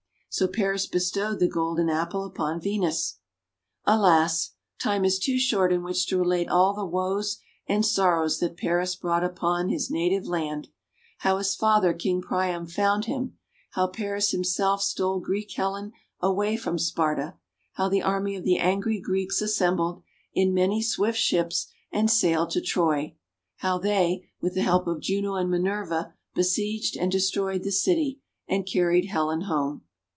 [0.33, 3.19] So Paris bestowed the Golden Apple upon Venus.
[3.83, 4.51] Alas!
[4.79, 8.95] time is too short in which to relate all the woes and sorrows that Paris
[8.95, 10.69] brought upon his native land;
[11.17, 13.37] how his father King Priam found him;
[13.71, 15.91] how Paris himself stole Greek Helen
[16.21, 17.35] away from Sparta;
[17.73, 20.01] how the army of the angry Greeks assembled,
[20.33, 23.17] in many swift ships, and sailed to Troy;
[23.57, 28.65] how they, with the help of Juno and Minerva, besieged and destroyed the city, and
[28.65, 29.81] carried Helen home.